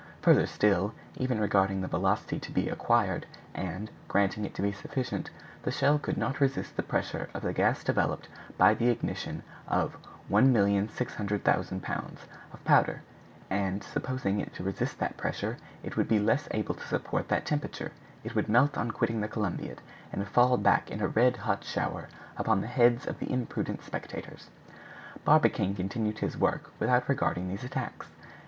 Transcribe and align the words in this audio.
Further 0.23 0.47
still, 0.47 0.95
even 1.17 1.39
regarding 1.39 1.81
the 1.81 1.87
velocity 1.87 2.39
to 2.39 2.51
be 2.51 2.69
acquired, 2.69 3.27
and 3.53 3.91
granting 4.07 4.43
it 4.45 4.55
to 4.55 4.63
be 4.63 4.71
sufficient, 4.71 5.29
the 5.61 5.69
shell 5.69 5.99
could 5.99 6.17
not 6.17 6.41
resist 6.41 6.75
the 6.75 6.81
pressure 6.81 7.29
of 7.35 7.43
the 7.43 7.53
gas 7.53 7.83
developed 7.83 8.27
by 8.57 8.73
the 8.73 8.89
ignition 8.89 9.43
of 9.67 9.95
1,600,000 10.27 11.83
pounds 11.83 12.21
of 12.51 12.63
powder; 12.65 13.03
and 13.47 13.83
supposing 13.83 14.39
it 14.41 14.51
to 14.55 14.63
resist 14.63 14.97
that 14.97 15.17
pressure, 15.17 15.57
it 15.83 15.95
would 15.95 16.07
be 16.07 16.17
less 16.17 16.47
able 16.49 16.73
to 16.73 16.87
support 16.87 17.27
that 17.27 17.45
temperature; 17.45 17.91
it 18.23 18.33
would 18.33 18.49
melt 18.49 18.79
on 18.79 18.89
quitting 18.89 19.21
the 19.21 19.27
Columbiad, 19.27 19.81
and 20.11 20.27
fall 20.27 20.57
back 20.57 20.89
in 20.89 20.99
a 20.99 21.07
red 21.07 21.37
hot 21.37 21.63
shower 21.63 22.07
upon 22.37 22.61
the 22.61 22.65
heads 22.65 23.05
of 23.05 23.19
the 23.19 23.31
imprudent 23.31 23.83
spectators. 23.83 24.49
Barbicane 25.23 25.75
continued 25.75 26.17
his 26.17 26.35
work 26.39 26.73
without 26.79 27.07
regarding 27.07 27.49
these 27.49 27.63
attacks. 27.63 28.07